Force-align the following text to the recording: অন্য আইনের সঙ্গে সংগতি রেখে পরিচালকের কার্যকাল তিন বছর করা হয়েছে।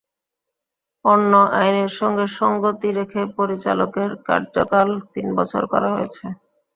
অন্য 1.05 1.31
আইনের 1.59 1.91
সঙ্গে 1.99 2.25
সংগতি 2.39 2.89
রেখে 2.97 3.21
পরিচালকের 3.37 4.11
কার্যকাল 4.27 4.87
তিন 5.13 5.27
বছর 5.37 5.63
করা 5.71 5.89
হয়েছে। 5.95 6.25